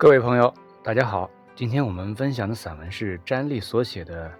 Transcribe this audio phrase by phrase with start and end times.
[0.00, 1.28] 各位朋友，大家好。
[1.56, 4.30] 今天我们分享的散文是詹丽所写的《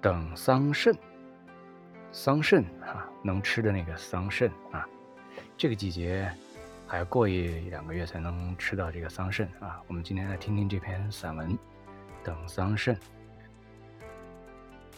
[0.00, 0.92] 等桑葚》。
[2.10, 4.84] 桑葚啊，能吃的那个桑葚啊。
[5.56, 6.28] 这个季节
[6.88, 9.80] 还要过一两个月才能吃到这个桑葚啊。
[9.86, 11.52] 我们今天来听听这篇散文
[12.24, 12.92] 《等桑葚》。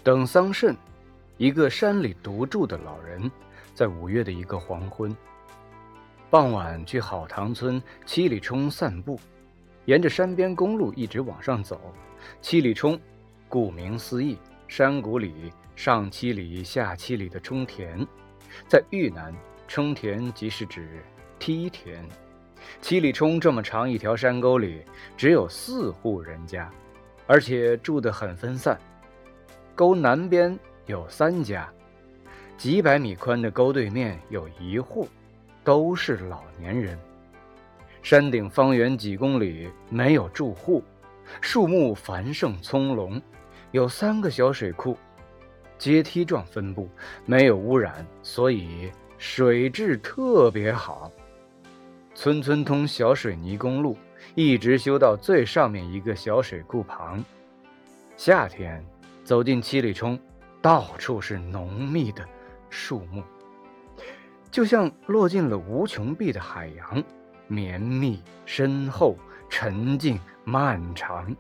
[0.02, 0.74] 等桑葚，
[1.36, 3.30] 一个山里独住的老人，
[3.74, 5.14] 在五月的一个黄昏，
[6.30, 9.21] 傍晚去好塘村七里冲散步。
[9.86, 11.81] 沿着山边公路一直往上走，
[12.40, 12.99] 七里冲，
[13.49, 18.07] 顾名思义，山谷里上七里下七里的冲田，
[18.68, 19.35] 在豫南，
[19.67, 21.03] 冲田即是指
[21.39, 22.04] 梯田。
[22.81, 24.82] 七里冲这么长一条山沟里，
[25.17, 26.71] 只有四户人家，
[27.26, 28.79] 而且住得很分散。
[29.75, 30.57] 沟南边
[30.87, 31.68] 有三家，
[32.56, 35.09] 几百米宽的沟对面有一户，
[35.64, 36.97] 都是老年人。
[38.02, 40.83] 山顶方圆几公里没有住户，
[41.41, 43.22] 树木繁盛葱茏，
[43.70, 44.98] 有三个小水库，
[45.78, 46.91] 阶梯状分布，
[47.25, 51.11] 没有污染，所以水质特别好。
[52.12, 53.97] 村村通小水泥公路，
[54.34, 57.25] 一直修到最上面一个小水库旁。
[58.16, 58.84] 夏天
[59.22, 60.19] 走进七里冲，
[60.61, 62.28] 到处是浓密的
[62.69, 63.22] 树木，
[64.50, 67.03] 就像落进了无穷碧的海洋。
[67.53, 69.14] 绵密、深厚、
[69.50, 71.36] 沉静、漫长，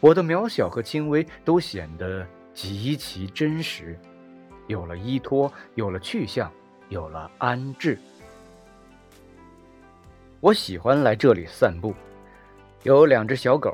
[0.00, 3.96] 我的渺小和轻微都显得极其真实。
[4.66, 6.50] 有了依托，有了去向，
[6.88, 7.96] 有了安置。
[10.40, 11.94] 我喜欢来这里散步，
[12.82, 13.72] 有两只小狗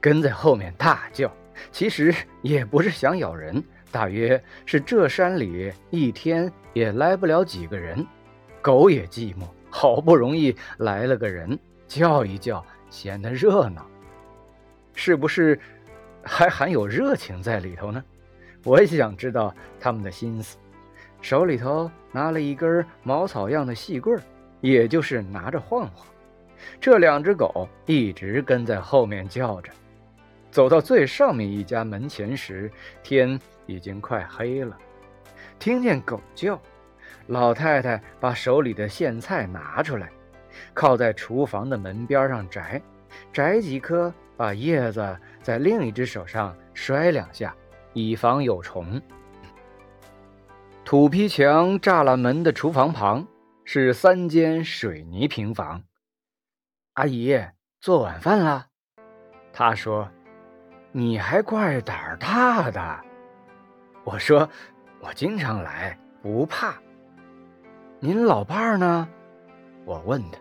[0.00, 1.32] 跟在后面大叫，
[1.70, 2.12] 其实
[2.42, 3.62] 也不是想咬人，
[3.92, 8.04] 大约是这山里一天也来不了几个人，
[8.60, 9.44] 狗也寂寞。
[9.70, 13.86] 好不容易来了个人，叫一叫显得热闹，
[14.94, 15.58] 是不是
[16.22, 18.02] 还含有热情在里头呢？
[18.64, 20.56] 我也想知道他们的心思。
[21.20, 24.22] 手里头拿了一根茅草样的细棍儿，
[24.60, 26.06] 也就是拿着晃晃。
[26.80, 29.70] 这两只狗一直跟在后面叫着。
[30.50, 32.70] 走到最上面一家门前时，
[33.02, 34.76] 天已经快黑了。
[35.58, 36.60] 听见狗叫。
[37.28, 40.10] 老太太把手里的苋菜拿出来，
[40.74, 42.82] 靠在厨房的门边上摘，
[43.32, 47.54] 摘几颗，把叶子在另一只手上摔两下，
[47.92, 49.00] 以防有虫。
[50.84, 53.28] 土坯墙栅栏门的厨房旁
[53.62, 55.82] 是三间水泥平房。
[56.94, 57.38] 阿姨
[57.78, 58.68] 做晚饭了，
[59.52, 60.10] 她说
[60.92, 63.00] ：“你还怪胆儿大的。”
[64.02, 64.48] 我说
[65.00, 66.74] ：“我经常来，不怕。”
[68.00, 69.08] 您老伴儿呢？
[69.84, 70.38] 我问他。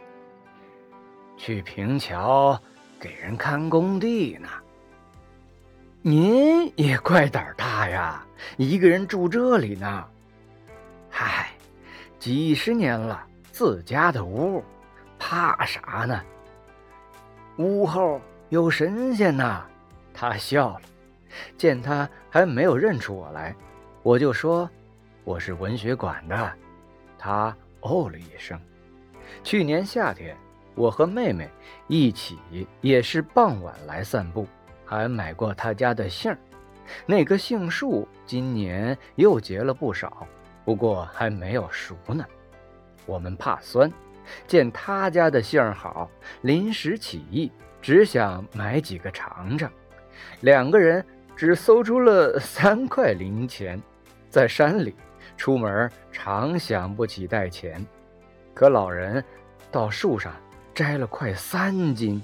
[1.38, 2.60] 去平桥
[3.00, 4.48] 给人看工地呢。
[6.04, 8.24] 您也怪胆大呀，
[8.58, 10.06] 一个人住这里呢。
[11.10, 11.50] 嗨，
[12.20, 14.64] 几十年了，自家的屋，
[15.18, 16.22] 怕啥呢？
[17.58, 19.66] 屋后有神仙呐。
[20.14, 20.82] 他笑了，
[21.58, 23.56] 见他还没有认出我来，
[24.04, 24.70] 我就说
[25.24, 26.54] 我是文学馆的。
[27.18, 28.60] 他哦了一声。
[29.44, 30.36] 去年夏天，
[30.76, 31.50] 我和妹妹
[31.88, 32.38] 一起
[32.82, 34.48] 也是傍晚来散步，
[34.86, 36.38] 还买过他家的杏儿。
[37.06, 40.26] 那棵杏树今年又结了不少，
[40.64, 42.26] 不过还没有熟呢。
[43.06, 43.92] 我们怕酸，
[44.48, 46.10] 见他家的杏儿好，
[46.42, 47.52] 临时起意，
[47.82, 49.70] 只想买几个尝尝。
[50.42, 53.82] 两个人只搜出了三块零钱，
[54.30, 54.96] 在山里。
[55.38, 57.86] 出门常想不起带钱，
[58.54, 59.24] 可老人
[59.72, 60.34] 到树上
[60.74, 62.22] 摘了快三斤，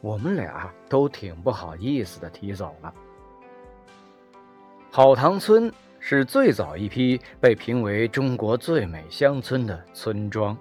[0.00, 2.92] 我们俩都挺不好意思的提走了。
[4.90, 10.56] 好塘村是最早一批被评为中国最美乡村的村庄。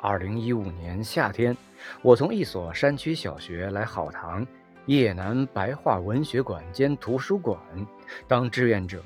[0.00, 1.56] 二零一五年夏天，
[2.02, 4.46] 我从一所山区小学来好塘
[4.86, 7.58] 叶南白话文学馆兼图书馆
[8.26, 9.02] 当志愿者。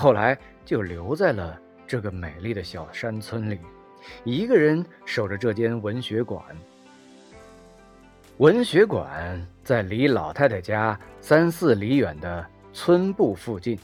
[0.00, 3.58] 后来就留在了这个美丽的小山村里，
[4.22, 6.40] 一个人守着这间文学馆。
[8.36, 13.76] 文学馆在离老太太家三四里远的村部附近，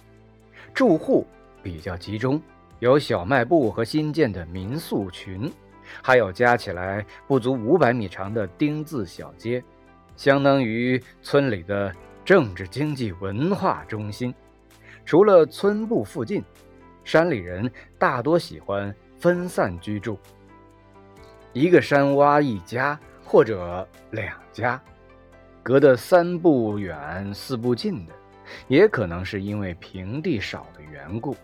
[0.73, 1.27] 住户
[1.65, 2.41] 比较集中，
[2.79, 5.53] 有小卖部和新建的民宿群，
[6.01, 9.61] 还有加起来不足五百米长的丁字小街，
[10.17, 11.93] 相当于村里的
[12.25, 14.33] 政治、经济、文化中心。
[15.05, 16.43] 除了村部附近，
[17.05, 20.19] 山里人大多喜欢分散居住。
[21.53, 24.81] 一个山洼一家，或者两家，
[25.63, 28.13] 隔得三步远四步近的，
[28.67, 31.37] 也可能是因为平地少的缘故，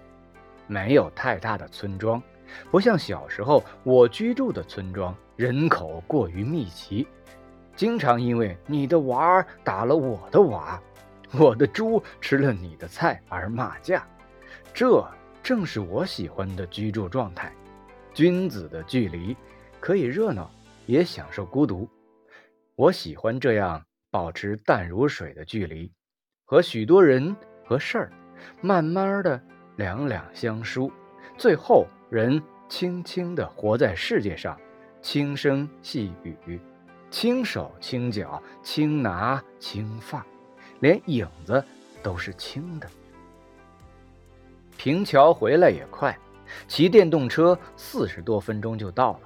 [0.67, 2.21] 没有太大的村庄，
[2.71, 7.07] 不像小时候我居住的村庄，人口过于密集，
[7.77, 10.81] 经常因为你的娃儿打了我的娃，
[11.33, 14.07] 我的猪吃了你的菜而骂架。
[14.73, 15.05] 这
[15.43, 17.53] 正是我喜欢的居住状态。
[18.13, 19.37] 君子的距离，
[19.79, 20.51] 可以热闹，
[20.87, 21.89] 也享受孤独。
[22.75, 25.93] 我喜欢这样保持淡如水的距离，
[26.45, 27.35] 和许多人
[27.65, 28.13] 和事儿，
[28.61, 29.41] 慢慢的
[29.77, 30.91] 两两相疏，
[31.37, 34.59] 最后人轻轻的活在世界上，
[35.01, 36.61] 轻声细语，
[37.11, 40.25] 轻手轻脚，轻拿轻放，
[40.81, 41.65] 连影子
[42.03, 42.89] 都是轻的。
[44.77, 46.17] 平桥回来也快。
[46.67, 49.21] 骑电动车四十多分钟就到了。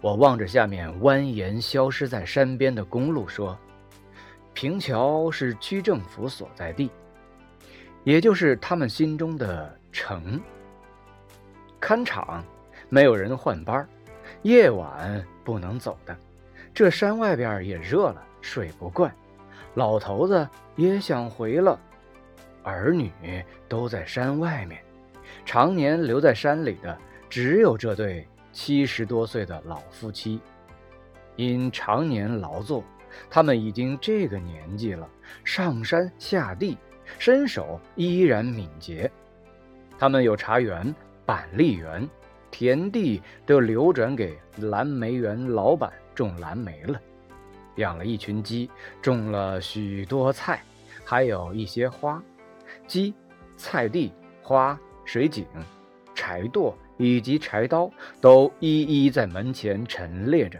[0.00, 3.58] 我望着下面蜿蜒消失在山边的公路，说
[4.54, 6.88] ：“平桥是区政府所在地，
[8.04, 10.40] 也就是他们心中的城。
[11.80, 12.44] 看场，
[12.88, 13.88] 没有人换班，
[14.42, 16.16] 夜晚不能走的。
[16.72, 19.12] 这山外边也热了，睡不惯。
[19.76, 21.78] 老头子也想回了，
[22.62, 23.12] 儿女
[23.68, 24.82] 都在山外面。”
[25.44, 26.96] 常年留在山里的
[27.28, 30.40] 只有这对七十多岁的老夫妻，
[31.36, 32.82] 因常年劳作，
[33.28, 35.06] 他们已经这个年纪了，
[35.44, 36.78] 上山下地，
[37.18, 39.10] 身手依然敏捷。
[39.98, 40.92] 他们有茶园、
[41.24, 42.08] 板栗园，
[42.50, 47.00] 田地都流转给蓝莓园老板种蓝莓了，
[47.76, 48.70] 养了一群鸡，
[49.00, 50.60] 种了许多菜，
[51.04, 52.22] 还有一些花。
[52.86, 53.14] 鸡、
[53.56, 54.12] 菜地、
[54.42, 54.78] 花。
[55.08, 55.46] 水井、
[56.16, 57.88] 柴垛以及柴刀
[58.20, 60.58] 都一一在门前陈列着，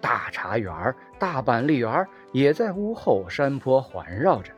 [0.00, 4.52] 大茶园、大板栗园也在屋后山坡环绕着。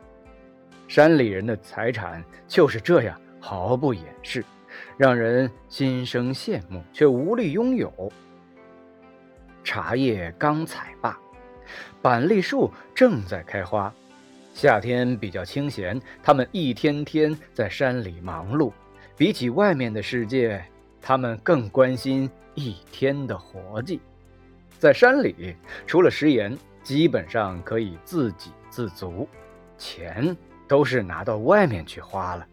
[0.87, 4.45] 山里人的财产就是这样毫不掩饰，
[4.95, 7.91] 让人心生羡慕，却无力拥有。
[9.63, 11.19] 茶叶刚采罢，
[12.01, 13.93] 板栗树正在开花。
[14.53, 18.71] 夏天比较清闲，他们一天天在山里忙碌。
[19.15, 20.63] 比起外面的世界，
[21.01, 23.99] 他们更关心一天的活计。
[24.77, 25.55] 在山里，
[25.85, 29.27] 除了食盐，基本上可以自给自足，
[29.77, 30.35] 钱
[30.67, 32.47] 都是拿到外面去花了，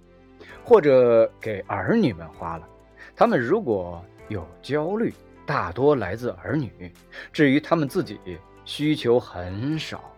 [0.64, 2.68] 或者给儿女们花了。
[3.14, 5.14] 他们如果有焦虑，
[5.46, 6.68] 大多来自儿女；
[7.32, 8.18] 至于他们自己，
[8.66, 10.12] 需求很少。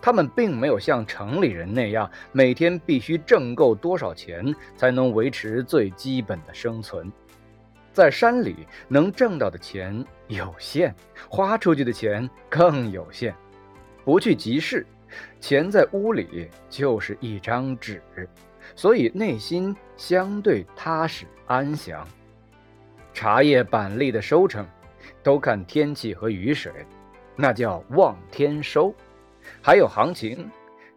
[0.00, 7.12] 他们并没有像城里人那样，每天必须挣够多少钱才能维持最基本的生存。
[7.92, 10.92] 在山里，能挣到的钱有限，
[11.28, 13.32] 花出去的钱更有限。
[14.04, 14.84] 不去集市，
[15.38, 18.02] 钱在屋里就是一张纸，
[18.74, 22.04] 所以内心相对踏实安详。
[23.12, 24.66] 茶叶板栗的收成，
[25.22, 26.72] 都看天气和雨水，
[27.42, 28.94] 那叫望天收。
[29.60, 30.48] 还有行情，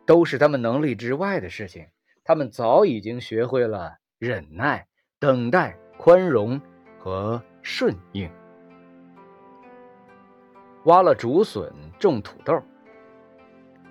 [0.06, 1.88] 都是他们能力之外的事情。
[2.24, 4.86] 他们早已经学会了忍耐、
[5.20, 6.62] 等待、宽容
[7.00, 8.30] 和顺应。
[10.84, 12.62] 挖了竹笋，种土豆，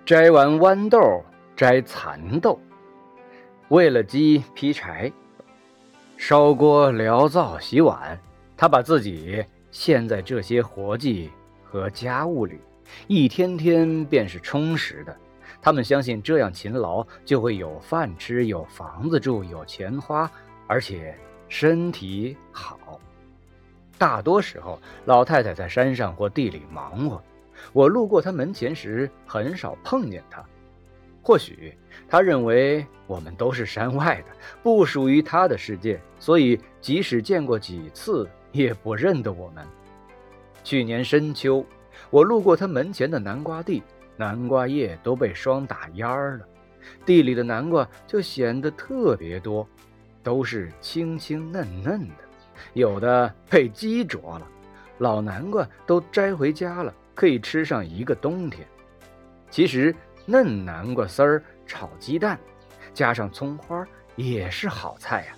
[0.07, 1.25] 摘完豌豆，
[1.57, 2.61] 摘蚕豆，
[3.67, 5.13] 喂了鸡，劈柴，
[6.17, 8.17] 烧锅燎灶，洗碗。
[8.57, 11.33] 他把自己陷在这些活计
[11.75, 12.61] 和家务里。
[13.09, 15.17] 一天天便是充实的，
[15.61, 20.31] 他们相信这样勤劳就会有饭吃、有房子住、有钱花，
[20.69, 23.01] 而且身体好。
[23.99, 27.21] 大多时候，老太太在山上或地里忙活，
[27.73, 30.45] 我路过她门前时很少碰见她。
[31.23, 31.77] 或许
[32.09, 39.67] 她认为我们都是山外的，不属于她的世界，所以即使见过几次，也不认得我们。
[40.65, 41.65] 去年深秋。
[42.11, 43.83] 我路过他门前的南瓜地，
[44.17, 46.47] 南瓜叶都被霜打蔫儿了，
[47.07, 49.67] 地里的南瓜就显得特别多，
[50.23, 52.15] 都是青青嫩嫩的，
[52.73, 54.47] 有的被鸡啄了，
[54.99, 58.67] 老南瓜都摘回家了，可以吃上一个冬天。
[59.51, 59.95] 其实
[60.27, 62.39] 嫩南瓜丝儿炒鸡蛋，
[62.93, 65.35] 加上葱花也是好菜呀。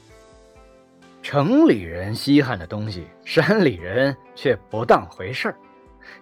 [1.29, 5.57] 城里人稀罕的东西，山里人却不当回事儿。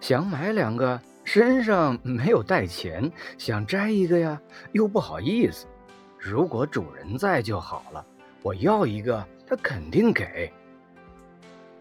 [0.01, 3.07] 想买两个，身上没有带钱；
[3.37, 5.67] 想摘一个呀，又不好意思。
[6.17, 8.03] 如果主人在就好了，
[8.41, 10.51] 我要一个，他肯定给。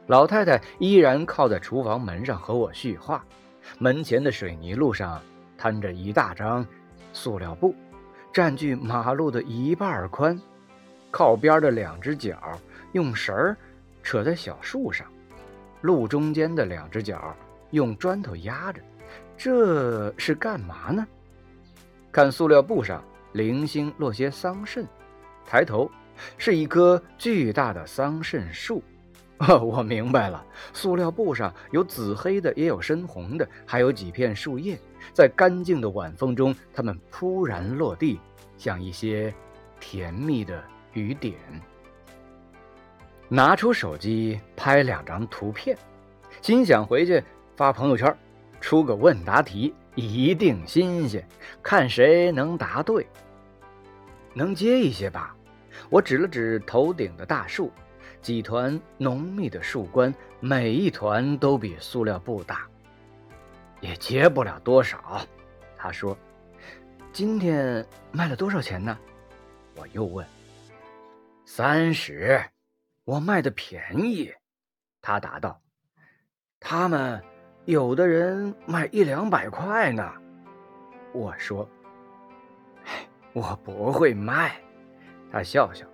[0.07, 3.25] 老太太依然靠在厨房门上和我叙话，
[3.79, 5.19] 门前的水泥路上
[5.57, 6.67] 摊着一大张
[7.15, 7.75] 塑料布，
[8.35, 10.39] 占据马路的一半宽。
[11.11, 12.37] 靠边的两只脚
[12.95, 13.57] 用绳儿
[14.03, 15.07] 扯在小树上，
[15.83, 17.37] 路中间的两只脚
[17.71, 18.81] 用砖头压着。
[19.37, 21.05] 这是干嘛呢？
[22.13, 24.87] 看塑料布上零星落些桑葚，
[25.45, 25.91] 抬头
[26.39, 28.81] 是一棵巨大的桑葚树。
[29.39, 34.79] 哦，我明白了，塑料布上有紫黑的，也有深红的，还有几片树叶，
[35.13, 38.21] 在干净的晚风中，它们扑然落地，
[38.57, 39.35] 像一些
[39.81, 41.35] 甜蜜的雨点。
[43.29, 45.77] 拿出手机拍两张图片，
[46.43, 47.23] 心想回去
[47.57, 48.17] 发朋友圈。
[48.61, 51.27] 出个问答题，一定新鲜，
[51.63, 53.07] 看谁能答对。
[54.33, 55.37] 能接一些吧？
[55.91, 57.71] 我指了指头顶的大树，
[58.23, 62.67] 几团浓密的树冠，每一团都比塑料布大，
[63.81, 65.21] 也接不了多少。
[65.77, 66.17] 他说
[67.13, 68.97] ：“今天卖了多少钱呢？”
[69.77, 70.27] 我又问
[71.45, 72.43] ：“三十。”
[73.05, 74.33] 我卖的便宜。
[75.01, 75.61] 他答道
[76.61, 77.23] ：“他们。”
[77.67, 80.13] 有的人卖一两百块呢，
[81.15, 81.67] 我说
[83.33, 84.61] ：“我不会卖。”
[85.33, 85.87] 他笑笑。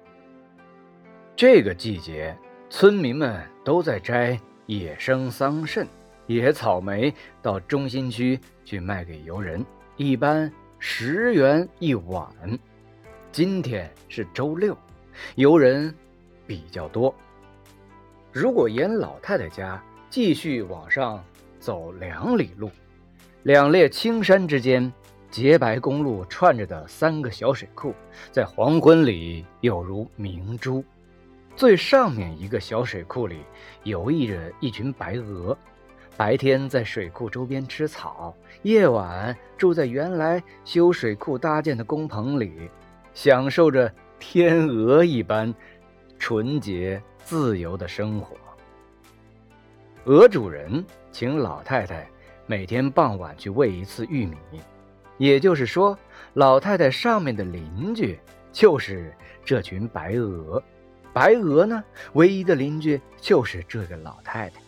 [1.36, 2.36] 这个季节，
[2.68, 4.36] 村民们都在摘
[4.66, 5.86] 野生桑葚、
[6.26, 9.64] 野草莓，到中心区去卖给游人，
[9.96, 12.28] 一般十元一碗。
[13.30, 14.76] 今天是周六，
[15.36, 15.94] 游人
[16.50, 17.14] 比较多。
[18.32, 21.24] 如果沿老太太家继续往上，
[21.60, 22.68] 走两里路，
[23.44, 24.92] 两列青山之间，
[25.30, 27.94] 洁白公路串着的三个小水库，
[28.32, 30.84] 在黄昏里有如明珠。
[31.54, 33.42] 最上面一个小水库里
[33.84, 35.56] 游弋着一群白鹅，
[36.16, 42.68] 白天在水库周边吃草，夜晚住在原来修水库搭建的工棚里，
[43.14, 45.54] 享受着天鹅一般
[46.20, 48.36] 纯洁自由的生活。
[50.04, 52.08] 鹅主人请老太太
[52.46, 54.36] 每天傍晚去喂一次玉米，
[55.18, 55.98] 也就是说，
[56.34, 58.18] 老太太上面的邻居
[58.52, 59.12] 就是
[59.44, 60.62] 这群白鹅，
[61.12, 64.60] 白鹅呢，唯一的邻居就是这个老太太。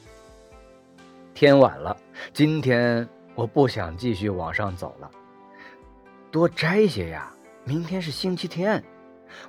[1.35, 1.97] 天晚了，
[2.33, 5.11] 今天我不想继续往上走了，
[6.31, 7.33] 多摘些呀，
[7.65, 8.83] 明天是星期天。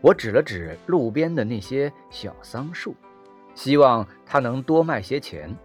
[0.01, 2.95] 我指了指路边的那些小桑树，
[3.55, 5.55] 希望它能多卖些钱。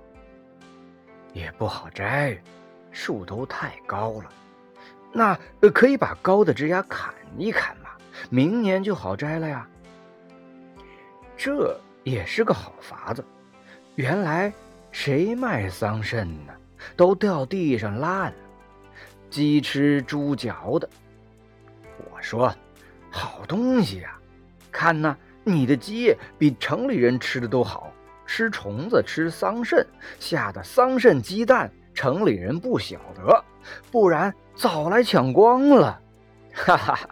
[1.32, 2.36] 也不好摘，
[2.90, 4.24] 树都太高了。
[5.12, 5.38] 那
[5.70, 7.90] 可以把高的枝丫砍一砍嘛，
[8.30, 9.68] 明年就好摘了呀。
[11.36, 13.24] 这也是个好法子。
[13.94, 14.52] 原来
[14.90, 16.52] 谁卖桑葚呢？
[16.96, 18.34] 都掉地上烂了，
[19.30, 20.88] 鸡吃猪嚼的。
[22.10, 22.54] 我说，
[23.10, 24.18] 好东西呀！
[24.70, 27.92] 看呐，你的鸡比城里人吃的都好。
[28.26, 29.82] 吃虫子，吃桑葚，
[30.20, 33.42] 下的桑葚鸡蛋，城里人不晓得，
[33.90, 35.98] 不然早来抢光了。
[36.52, 37.08] 哈哈哈，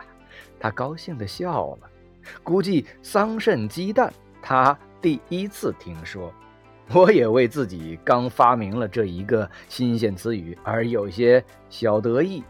[0.60, 1.88] 他高兴地笑了。
[2.42, 4.12] 估计桑葚鸡蛋
[4.42, 6.30] 他第一次听说，
[6.92, 12.44] 我也为自己刚发明了这一个新鲜词语而有些小得意。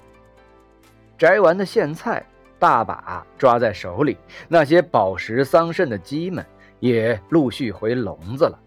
[1.16, 2.26] 摘完的苋菜
[2.58, 4.16] 大把抓在手里，
[4.48, 6.44] 那些饱食桑葚的鸡们。
[6.78, 8.60] 也陆续回笼子了，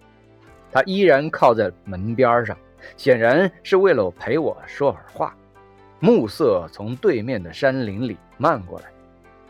[0.72, 2.58] 他依然靠在门边上，
[2.98, 5.38] 显然是为了陪我说会儿话。
[6.00, 8.88] 暮色从对面的山林里漫过来，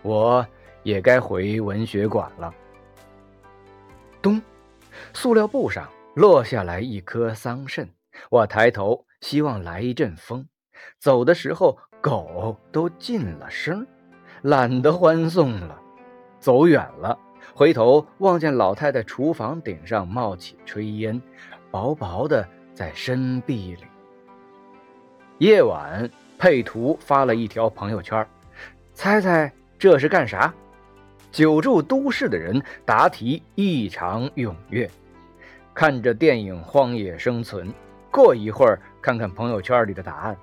[0.02, 0.46] 我
[0.84, 2.54] 也该回文学馆了。
[4.22, 4.42] 咚，
[5.14, 7.88] 塑料布上落下来一颗桑葚，
[8.30, 10.46] 我抬头希望来一阵风。
[11.00, 13.88] 走的时候，狗都噤了声，
[14.42, 15.80] 懒得欢送了，
[16.40, 17.18] 走远了。
[17.54, 21.22] 回头望见老太太厨房顶上冒起炊烟，
[21.72, 23.84] 薄薄的在深壁里。
[25.40, 28.26] 夜晚，配图发了一条朋友圈，
[28.94, 30.54] 猜猜这是干啥？
[31.32, 34.90] 久住都市的人答题异常踊跃。
[35.74, 37.68] 看着电影《荒野生存》，
[38.12, 40.38] 过一会儿看看朋友圈里的答案，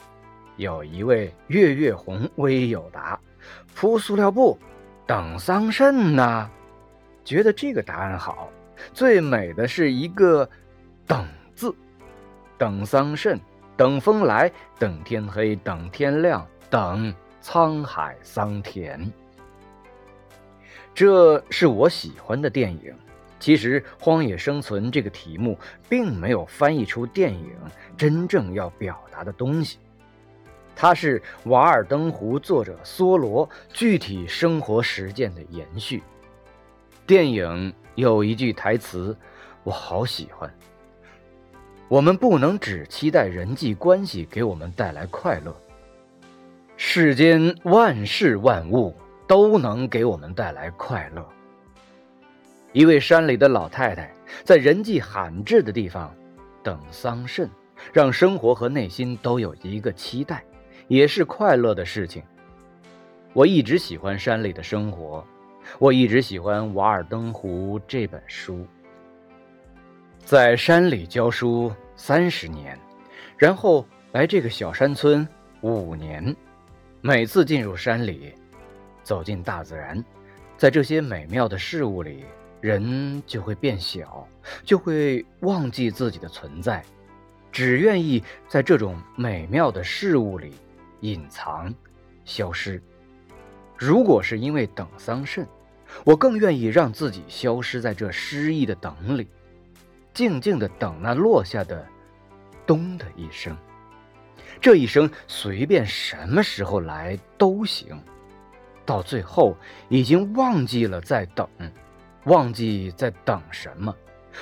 [0.57, 3.16] 有一位月月红微友答：
[3.77, 4.59] 铺塑料布，
[5.07, 6.51] 等桑葚呢。
[7.23, 8.49] 觉得这个答案好，
[8.95, 10.49] 最美的是一个
[11.07, 11.75] “等”字，
[12.57, 13.39] 等桑葚，
[13.77, 19.13] 等风来，等天黑，等天亮，等沧海桑田。
[20.95, 22.95] 这是我喜欢的电影，
[23.39, 27.55] 其实，《荒野生存》这个题目并没有翻译出电影
[27.95, 29.79] 真正要表达的东西，
[30.77, 36.03] 它是《瓦尔登湖》作者梭罗具体生活实践的延续。
[37.07, 39.17] 电影有一句台词，
[39.65, 40.53] 我好喜欢
[41.89, 45.57] ：“我们不能只期待人际关系给我们带来快乐，
[46.77, 48.95] 世间万事万物
[49.27, 51.27] 都能给我们带来快乐。”
[52.75, 54.13] 一位山里的老太太
[54.45, 56.15] 在人迹罕至的地方
[56.63, 57.49] 等桑葚，
[57.95, 60.45] 让生活和内心都有一个期待，
[60.89, 62.23] 也是快乐的事情。
[63.33, 65.25] 我一直喜欢山里的生活，
[65.79, 68.67] 我一直喜欢《瓦尔登湖》这本书。
[70.25, 72.79] 在山里教书三十年，
[73.37, 75.27] 然后来这个小山村
[75.61, 76.35] 五年，
[77.01, 78.33] 每次进入山里，
[79.03, 80.03] 走进大自然，
[80.57, 82.25] 在这些美妙的事物里。
[82.63, 84.27] 人就会变小，
[84.65, 86.83] 就会忘记自己的存在，
[87.53, 90.55] 只愿意在这种美妙的事物里
[91.01, 91.75] 隐藏、
[92.25, 92.83] 消失。
[93.77, 95.47] 如果是因为等桑葚，
[96.05, 99.29] 我更愿意让自己消失在这诗意的等里，
[100.15, 101.87] 静静的等那落下的
[102.67, 103.57] 咚的一声。
[104.61, 108.01] 这一声随便什么时候来都行，
[108.85, 109.57] 到最后
[109.89, 111.49] 已经忘记了在等。
[112.25, 113.95] 忘记在等什么，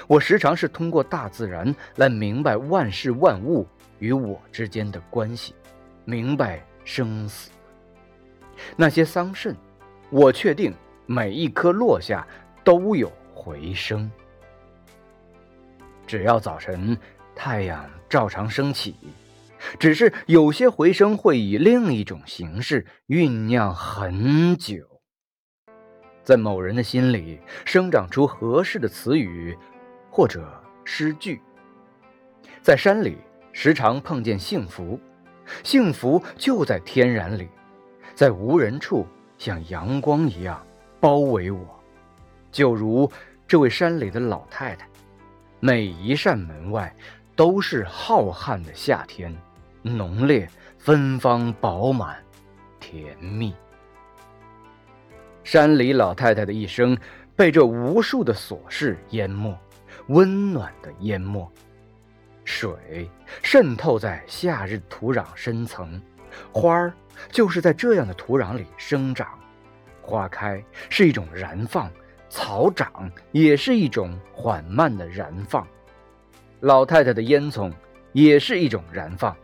[0.06, 3.66] 我时常是通过大自然来明白万事万物
[3.99, 5.54] 与我之间的关系，
[6.04, 7.50] 明白生死。
[8.76, 9.54] 那些桑葚，
[10.11, 10.73] 我确定
[11.06, 12.26] 每一颗落下
[12.62, 14.11] 都有回声。
[16.06, 16.96] 只要早晨
[17.34, 18.94] 太阳照常升起，
[19.78, 25.00] 只是有些回声会以另一种形式酝酿很久。
[26.23, 29.56] 在某人的心里生长出合适的词语，
[30.11, 31.42] 或者诗句。
[32.62, 33.18] 在山里
[33.52, 34.99] 时常碰见幸福，
[35.62, 37.48] 幸福就在天然里，
[38.14, 39.07] 在无人处
[39.38, 40.64] 像阳光一样
[41.00, 41.83] 包围我，
[42.50, 43.11] 就如
[43.46, 44.88] 这位山里的老太太。
[45.61, 46.94] 每一扇门外
[47.35, 49.35] 都是浩瀚的夏天，
[49.83, 52.16] 浓烈、芬芳、饱满、
[52.78, 53.54] 甜蜜。
[55.42, 56.96] 山里老太太的一生
[57.37, 59.57] 被这无数的琐事淹没，
[60.09, 61.50] 温暖的淹没。
[62.44, 63.11] 水
[63.42, 66.00] 渗透在夏日土壤深层，
[66.52, 66.92] 花儿
[67.30, 69.28] 就是在这样的土壤里生长。
[70.00, 71.90] 花开是一种燃放，
[72.28, 75.66] 草长也是一种缓慢的燃放。
[76.61, 77.72] 老太太的烟囱
[78.12, 79.35] 也是一种燃放，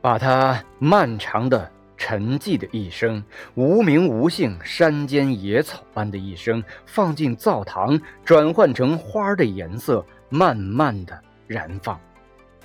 [0.00, 1.70] 把它漫长的。
[1.96, 3.22] 沉寂的一生，
[3.54, 12.00] 无名无姓，山间野草般的一生，放进灶堂，转换成花的颜色，慢慢的燃放，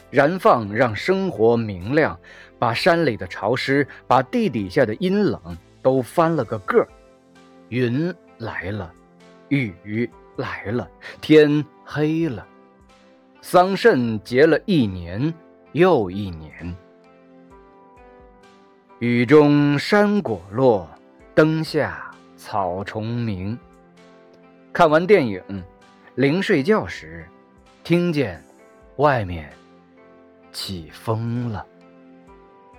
[0.10, 2.18] 燃放让生活明亮，
[2.58, 6.88] 把山里的潮湿，把地底下的阴冷都翻了个个儿。
[7.70, 8.92] 云来了，
[9.50, 10.90] 雨来了，
[11.22, 12.46] 天黑了，
[13.42, 15.34] 桑葚结了一年
[15.74, 16.76] 又一年。
[19.00, 20.90] 雨中山果落，
[21.34, 23.58] 灯下草虫鸣。
[24.74, 25.42] 看完电影，
[26.16, 27.26] 临睡觉时，
[27.84, 28.44] 听见
[29.00, 29.50] 外面
[30.52, 31.66] 起风了。